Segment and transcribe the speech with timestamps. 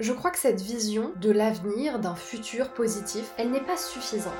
[0.00, 4.32] Je crois que cette vision de l'avenir, d'un futur positif, elle n'est pas suffisante.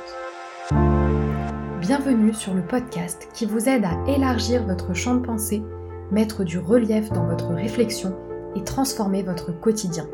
[1.79, 5.63] Bienvenue sur le podcast qui vous aide à élargir votre champ de pensée,
[6.11, 8.17] mettre du relief dans votre réflexion
[8.57, 10.09] et transformer votre quotidien.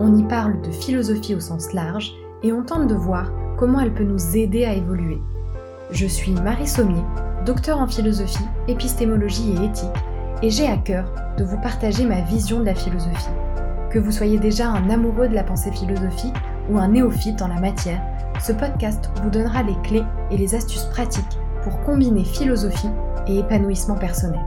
[0.00, 2.12] On y parle de philosophie au sens large
[2.42, 5.18] et on tente de voir comment elle peut nous aider à évoluer.
[5.90, 7.02] Je suis Marie Sommier,
[7.46, 9.88] docteur en philosophie, épistémologie et éthique,
[10.42, 13.30] et j'ai à cœur de vous partager ma vision de la philosophie
[13.94, 16.34] que vous soyez déjà un amoureux de la pensée philosophique
[16.68, 18.02] ou un néophyte en la matière,
[18.44, 20.02] ce podcast vous donnera les clés
[20.32, 21.22] et les astuces pratiques
[21.62, 22.88] pour combiner philosophie
[23.28, 24.40] et épanouissement personnel.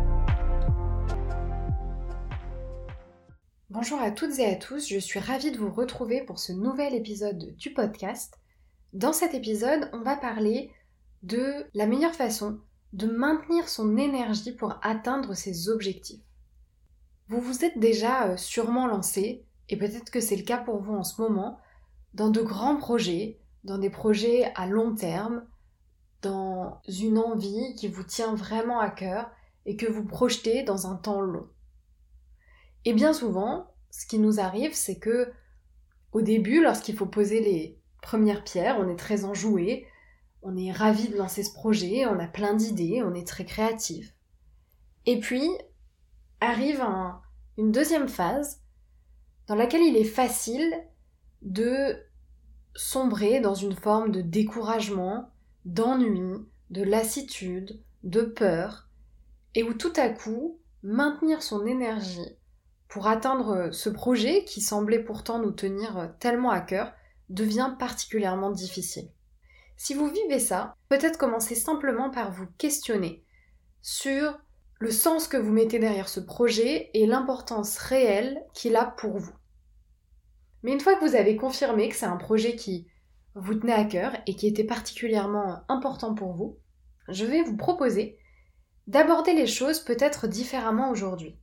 [3.69, 6.93] Bonjour à toutes et à tous, je suis ravie de vous retrouver pour ce nouvel
[6.93, 8.33] épisode du podcast.
[8.91, 10.73] Dans cet épisode, on va parler
[11.23, 12.59] de la meilleure façon
[12.91, 16.26] de maintenir son énergie pour atteindre ses objectifs.
[17.29, 20.93] Vous vous êtes déjà euh, sûrement lancé, et peut-être que c'est le cas pour vous
[20.93, 21.59] en ce moment,
[22.13, 25.45] dans de grands projets, dans des projets à long terme,
[26.21, 29.29] dans une envie qui vous tient vraiment à cœur
[29.65, 31.47] et que vous projetez dans un temps long.
[32.85, 35.31] Et bien souvent, ce qui nous arrive, c'est que
[36.13, 39.85] au début, lorsqu'il faut poser les premières pierres, on est très enjoué,
[40.41, 44.13] on est ravi de lancer ce projet, on a plein d'idées, on est très créatif.
[45.05, 45.49] Et puis,
[46.41, 46.83] arrive
[47.57, 48.61] une deuxième phase
[49.47, 50.73] dans laquelle il est facile
[51.41, 51.97] de
[52.75, 55.31] sombrer dans une forme de découragement,
[55.65, 58.87] d'ennui, de lassitude, de peur,
[59.55, 62.37] et où tout à coup, maintenir son énergie
[62.87, 66.93] pour atteindre ce projet qui semblait pourtant nous tenir tellement à cœur
[67.29, 69.09] devient particulièrement difficile.
[69.75, 73.23] Si vous vivez ça, peut-être commencez simplement par vous questionner
[73.81, 74.37] sur
[74.79, 79.33] le sens que vous mettez derrière ce projet et l'importance réelle qu'il a pour vous.
[80.63, 82.87] Mais une fois que vous avez confirmé que c'est un projet qui
[83.35, 86.57] vous tenait à cœur et qui était particulièrement important pour vous,
[87.07, 88.17] je vais vous proposer
[88.87, 91.37] d'aborder les choses peut-être différemment aujourd'hui.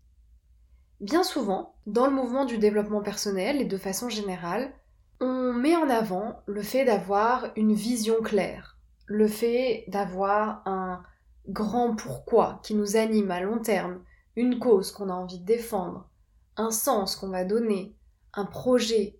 [1.00, 4.72] Bien souvent, dans le mouvement du développement personnel et de façon générale,
[5.20, 11.02] on met en avant le fait d'avoir une vision claire, le fait d'avoir un
[11.48, 14.02] grand pourquoi qui nous anime à long terme,
[14.36, 16.08] une cause qu'on a envie de défendre,
[16.56, 17.96] un sens qu'on va donner,
[18.32, 19.18] un projet.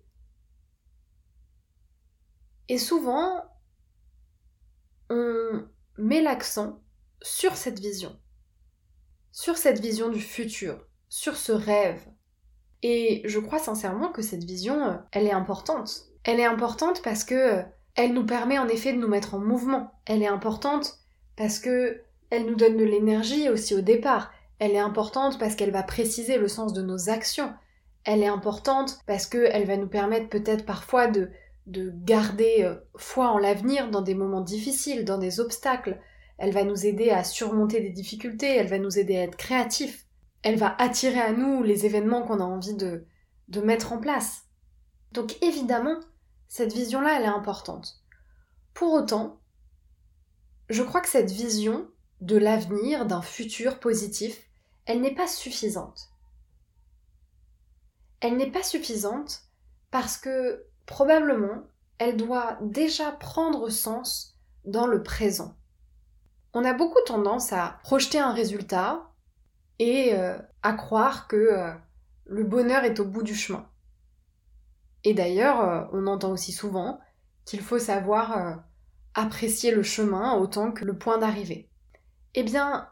[2.67, 3.43] Et souvent,
[5.09, 6.81] on met l'accent
[7.21, 8.19] sur cette vision,
[9.31, 12.01] sur cette vision du futur, sur ce rêve.
[12.81, 16.05] Et je crois sincèrement que cette vision, elle est importante.
[16.23, 17.63] Elle est importante parce que
[17.95, 19.91] elle nous permet en effet de nous mettre en mouvement.
[20.05, 20.99] Elle est importante
[21.37, 22.01] parce que
[22.35, 24.31] elle nous donne de l'énergie aussi au départ.
[24.59, 27.53] Elle est importante parce qu'elle va préciser le sens de nos actions.
[28.03, 31.29] Elle est importante parce qu'elle va nous permettre peut-être parfois de,
[31.65, 35.99] de garder euh, foi en l'avenir dans des moments difficiles, dans des obstacles.
[36.37, 40.05] Elle va nous aider à surmonter des difficultés, elle va nous aider à être créatifs.
[40.43, 43.05] Elle va attirer à nous les événements qu'on a envie de,
[43.47, 44.43] de mettre en place.
[45.11, 45.99] Donc évidemment,
[46.47, 48.03] cette vision-là, elle est importante.
[48.73, 49.39] Pour autant,
[50.69, 51.87] je crois que cette vision,
[52.21, 54.49] de l'avenir, d'un futur positif,
[54.85, 56.09] elle n'est pas suffisante.
[58.21, 59.43] Elle n'est pas suffisante
[59.91, 61.63] parce que probablement
[61.97, 65.55] elle doit déjà prendre sens dans le présent.
[66.53, 69.09] On a beaucoup tendance à projeter un résultat
[69.79, 71.73] et euh, à croire que euh,
[72.25, 73.67] le bonheur est au bout du chemin.
[75.03, 76.99] Et d'ailleurs, euh, on entend aussi souvent
[77.45, 78.63] qu'il faut savoir
[79.13, 81.69] apprécier le chemin autant que le point d'arrivée.
[82.37, 82.89] Eh bien,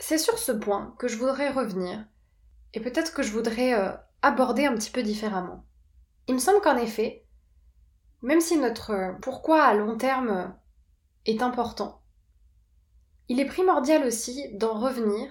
[0.00, 2.04] c'est sur ce point que je voudrais revenir,
[2.72, 5.64] et peut-être que je voudrais euh, aborder un petit peu différemment.
[6.26, 7.24] Il me semble qu'en effet,
[8.20, 10.48] même si notre euh, pourquoi à long terme euh,
[11.24, 12.02] est important,
[13.28, 15.30] il est primordial aussi d'en revenir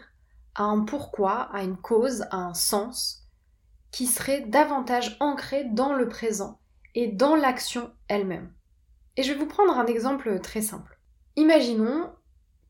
[0.56, 3.28] à un pourquoi, à une cause, à un sens,
[3.92, 6.62] qui serait davantage ancré dans le présent
[6.96, 8.54] et dans l'action elle-même.
[9.18, 10.98] Et je vais vous prendre un exemple très simple.
[11.36, 12.10] Imaginons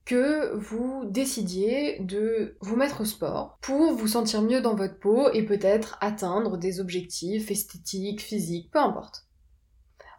[0.05, 5.29] que vous décidiez de vous mettre au sport pour vous sentir mieux dans votre peau
[5.31, 9.27] et peut-être atteindre des objectifs esthétiques, physiques, peu importe.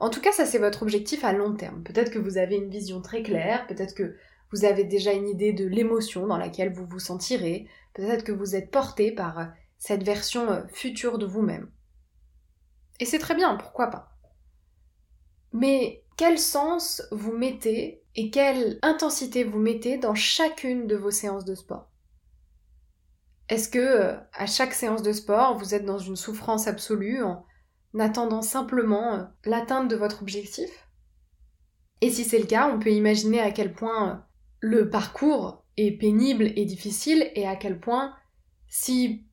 [0.01, 1.83] En tout cas, ça c'est votre objectif à long terme.
[1.83, 4.17] Peut-être que vous avez une vision très claire, peut-être que
[4.53, 8.57] vous avez déjà une idée de l'émotion dans laquelle vous vous sentirez, peut-être que vous
[8.57, 11.69] êtes porté par cette version future de vous-même.
[13.01, 14.14] Et c'est très bien, pourquoi pas.
[15.55, 21.45] Mais quel sens vous mettez et quelle intensité vous mettez dans chacune de vos séances
[21.45, 21.89] de sport?
[23.49, 27.45] Est-ce que euh, à chaque séance de sport, vous êtes dans une souffrance absolue en
[27.99, 30.89] attendant simplement euh, l'atteinte de votre objectif?
[32.01, 34.15] Et si c'est le cas, on peut imaginer à quel point euh,
[34.59, 38.15] le parcours est pénible et difficile et à quel point
[38.67, 39.25] si,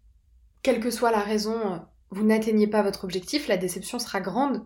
[0.61, 1.81] quelle que soit la raison,
[2.11, 4.63] vous n'atteignez pas votre objectif, la déception sera grande.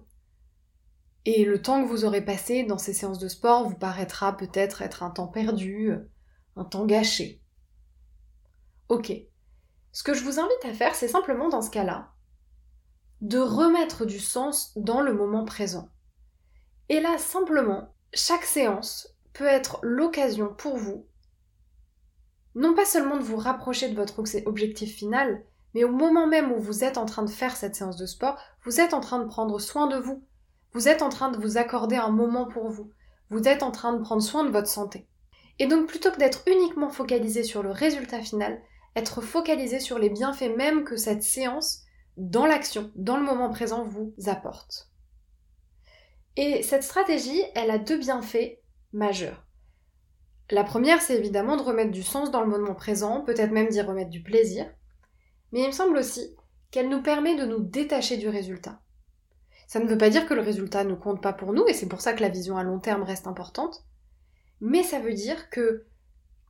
[1.26, 4.82] Et le temps que vous aurez passé dans ces séances de sport vous paraîtra peut-être
[4.82, 5.92] être un temps perdu,
[6.56, 7.42] un temps gâché.
[8.90, 9.12] Ok.
[9.92, 12.12] Ce que je vous invite à faire, c'est simplement dans ce cas-là,
[13.22, 15.90] de remettre du sens dans le moment présent.
[16.90, 21.08] Et là, simplement, chaque séance peut être l'occasion pour vous,
[22.56, 25.44] non pas seulement de vous rapprocher de votre objectif final,
[25.74, 28.38] mais au moment même où vous êtes en train de faire cette séance de sport,
[28.64, 30.24] vous êtes en train de prendre soin de vous.
[30.76, 32.92] Vous êtes en train de vous accorder un moment pour vous.
[33.30, 35.08] Vous êtes en train de prendre soin de votre santé.
[35.58, 38.62] Et donc plutôt que d'être uniquement focalisé sur le résultat final,
[38.94, 41.84] être focalisé sur les bienfaits même que cette séance
[42.18, 44.90] dans l'action, dans le moment présent, vous apporte.
[46.36, 48.60] Et cette stratégie, elle a deux bienfaits
[48.92, 49.46] majeurs.
[50.52, 53.80] La première, c'est évidemment de remettre du sens dans le moment présent, peut-être même d'y
[53.80, 54.70] remettre du plaisir.
[55.54, 56.36] Mais il me semble aussi
[56.70, 58.82] qu'elle nous permet de nous détacher du résultat.
[59.68, 61.88] Ça ne veut pas dire que le résultat ne compte pas pour nous, et c'est
[61.88, 63.86] pour ça que la vision à long terme reste importante.
[64.62, 65.86] Mais ça veut dire que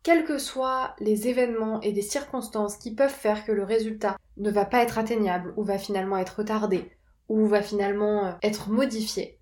[0.03, 4.51] quels que soient les événements et des circonstances qui peuvent faire que le résultat ne
[4.51, 6.91] va pas être atteignable ou va finalement être retardé
[7.27, 9.39] ou va finalement euh, être modifié,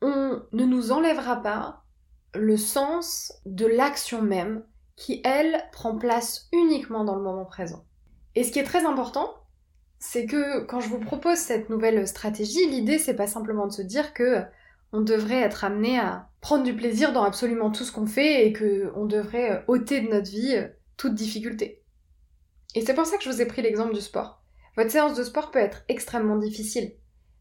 [0.00, 1.82] on ne nous enlèvera pas
[2.34, 4.64] le sens de l'action même
[4.96, 7.84] qui, elle, prend place uniquement dans le moment présent.
[8.34, 9.34] Et ce qui est très important,
[10.04, 13.82] c'est que quand je vous propose cette nouvelle stratégie, l'idée c'est pas simplement de se
[13.82, 14.42] dire que
[14.92, 18.52] on devrait être amené à prendre du plaisir dans absolument tout ce qu'on fait et
[18.52, 20.60] qu'on devrait euh, ôter de notre vie
[20.96, 21.84] toute difficulté.
[22.74, 24.42] Et c'est pour ça que je vous ai pris l'exemple du sport.
[24.76, 26.94] Votre séance de sport peut être extrêmement difficile,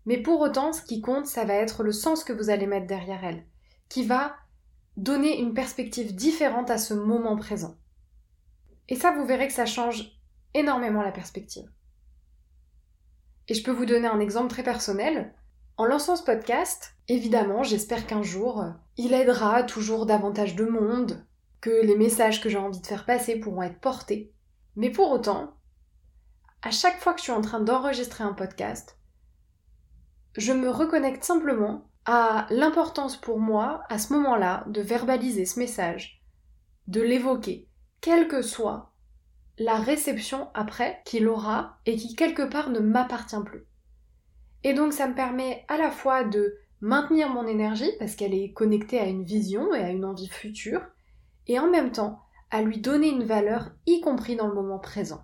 [0.05, 2.85] mais pour autant, ce qui compte, ça va être le sens que vous allez mettre
[2.85, 3.43] derrière elle,
[3.89, 4.35] qui va
[4.97, 7.75] donner une perspective différente à ce moment présent.
[8.87, 10.11] Et ça, vous verrez que ça change
[10.53, 11.67] énormément la perspective.
[13.51, 15.35] Et je peux vous donner un exemple très personnel.
[15.75, 18.63] En lançant ce podcast, évidemment, j'espère qu'un jour,
[18.95, 21.27] il aidera toujours davantage de monde,
[21.59, 24.33] que les messages que j'ai envie de faire passer pourront être portés.
[24.77, 25.57] Mais pour autant,
[26.61, 28.97] à chaque fois que je suis en train d'enregistrer un podcast,
[30.37, 36.23] je me reconnecte simplement à l'importance pour moi, à ce moment-là, de verbaliser ce message,
[36.87, 37.67] de l'évoquer,
[37.99, 38.90] quelle que soit
[39.57, 43.65] la réception après qu'il aura et qui quelque part ne m'appartient plus.
[44.63, 48.53] Et donc ça me permet à la fois de maintenir mon énergie parce qu'elle est
[48.53, 50.81] connectée à une vision et à une envie future,
[51.47, 55.23] et en même temps à lui donner une valeur, y compris dans le moment présent.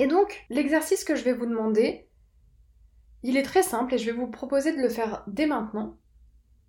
[0.00, 2.08] Et donc, l'exercice que je vais vous demander,
[3.22, 5.96] il est très simple et je vais vous proposer de le faire dès maintenant.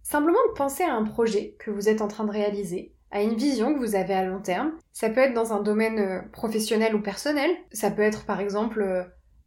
[0.03, 3.35] Simplement de penser à un projet que vous êtes en train de réaliser, à une
[3.35, 4.73] vision que vous avez à long terme.
[4.91, 7.51] Ça peut être dans un domaine euh, professionnel ou personnel.
[7.71, 9.03] Ça peut être par exemple euh,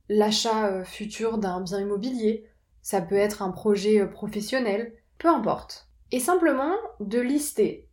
[0.08, 2.48] l'achat euh, futur d'un bien immobilier,
[2.80, 5.88] ça peut être un projet professionnel, peu importe.
[6.12, 7.88] Et simplement de lister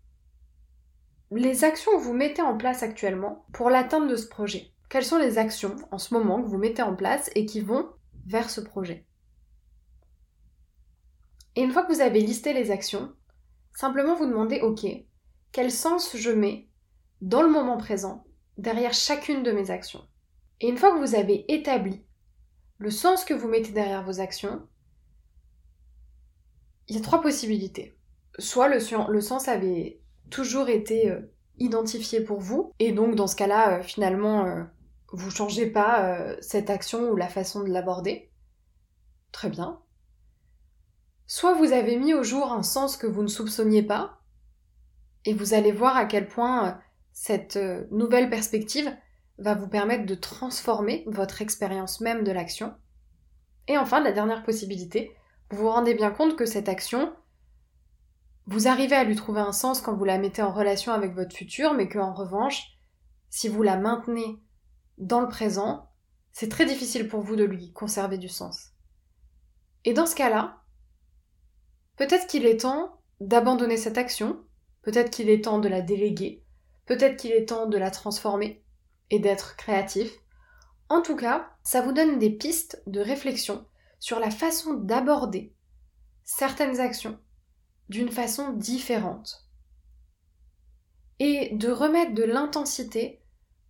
[1.31, 4.69] les actions que vous mettez en place actuellement pour l'atteinte de ce projet.
[4.89, 7.89] Quelles sont les actions en ce moment que vous mettez en place et qui vont
[8.27, 9.07] vers ce projet?
[11.55, 13.12] Et une fois que vous avez listé les actions,
[13.74, 14.86] simplement vous demandez OK,
[15.53, 16.67] quel sens je mets
[17.22, 18.25] dans le moment présent
[18.57, 20.05] derrière chacune de mes actions
[20.60, 22.03] et une fois que vous avez établi
[22.79, 24.67] le sens que vous mettez derrière vos actions,
[26.88, 27.98] il y a trois possibilités.
[28.39, 31.22] Soit le, sens avait toujours été euh,
[31.60, 34.63] identifié pour vous, et donc dans ce cas-là, euh, finalement, euh,
[35.13, 38.31] vous changez pas cette action ou la façon de l'aborder.
[39.31, 39.79] Très bien.
[41.27, 44.23] Soit vous avez mis au jour un sens que vous ne soupçonniez pas,
[45.25, 46.80] et vous allez voir à quel point
[47.12, 47.58] cette
[47.92, 48.96] nouvelle perspective
[49.38, 52.74] va vous permettre de transformer votre expérience même de l'action.
[53.68, 55.15] Et enfin, la dernière possibilité,
[55.50, 57.13] vous vous rendez bien compte que cette action,
[58.46, 61.36] vous arrivez à lui trouver un sens quand vous la mettez en relation avec votre
[61.36, 62.77] futur, mais qu'en revanche,
[63.30, 64.42] si vous la maintenez
[64.98, 65.89] dans le présent,
[66.32, 68.72] c'est très difficile pour vous de lui conserver du sens.
[69.86, 70.62] Et dans ce cas-là,
[71.98, 74.44] peut-être qu'il est temps d'abandonner cette action,
[74.83, 76.43] peut-être qu'il est temps de la déléguer,
[76.85, 78.63] peut-être qu'il est temps de la transformer,
[79.09, 80.11] et d'être créatif.
[80.89, 83.65] En tout cas, ça vous donne des pistes de réflexion
[83.99, 85.53] sur la façon d'aborder
[86.23, 87.19] certaines actions
[87.89, 89.47] d'une façon différente.
[91.19, 93.21] Et de remettre de l'intensité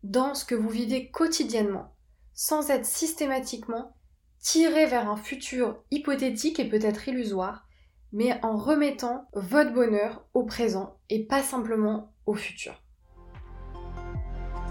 [0.03, 1.93] dans ce que vous vivez quotidiennement,
[2.33, 3.95] sans être systématiquement
[4.39, 7.67] tirer vers un futur hypothétique et peut-être illusoire,
[8.13, 12.81] mais en remettant votre bonheur au présent et pas simplement au futur.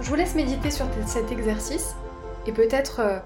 [0.01, 1.95] Je vous laisse méditer sur cet exercice
[2.47, 3.19] et peut-être euh,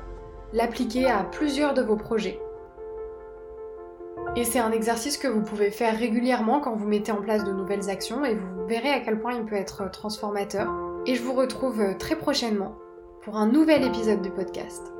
[0.52, 2.40] l'appliquer à plusieurs de vos projets.
[4.34, 7.52] Et c'est un exercice que vous pouvez faire régulièrement quand vous mettez en place de
[7.52, 10.70] nouvelles actions et vous verrez à quel point il peut être transformateur.
[11.06, 12.76] Et je vous retrouve euh, très prochainement
[13.22, 14.92] pour un nouvel épisode de podcast.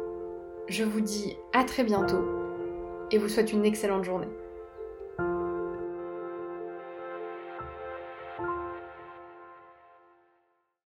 [0.68, 2.25] Je vous dis à très bientôt
[3.11, 4.28] et vous souhaite une excellente journée.